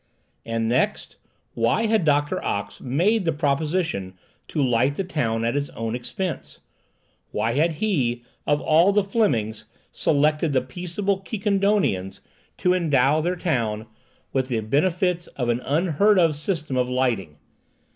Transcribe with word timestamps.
And 0.47 0.67
next, 0.67 1.17
why 1.53 1.85
had 1.85 2.05
Doctor 2.05 2.43
Ox 2.43 2.81
made 2.81 3.23
the 3.23 3.31
proposition 3.31 4.15
to 4.47 4.59
light 4.59 4.95
the 4.95 5.03
town 5.03 5.45
at 5.45 5.53
his 5.53 5.69
own 5.69 5.93
expense? 5.93 6.57
Why 7.29 7.51
had 7.51 7.73
he, 7.73 8.23
of 8.47 8.59
all 8.61 8.91
the 8.91 9.03
Flemings, 9.03 9.65
selected 9.91 10.53
the 10.53 10.61
peaceable 10.63 11.19
Quiquendonians, 11.19 12.19
to 12.57 12.73
endow 12.73 13.21
their 13.21 13.35
town 13.35 13.85
with 14.33 14.47
the 14.47 14.59
benefits 14.61 15.27
of 15.37 15.49
an 15.49 15.59
unheard 15.59 16.17
of 16.17 16.35
system 16.35 16.77
of 16.77 16.89
lighting? 16.89 17.37